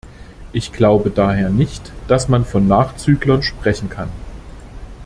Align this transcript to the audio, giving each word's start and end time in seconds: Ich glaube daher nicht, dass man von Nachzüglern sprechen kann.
Ich 0.51 0.71
glaube 0.73 1.11
daher 1.11 1.51
nicht, 1.51 1.91
dass 2.07 2.27
man 2.27 2.43
von 2.43 2.67
Nachzüglern 2.67 3.43
sprechen 3.43 3.87
kann. 3.87 4.09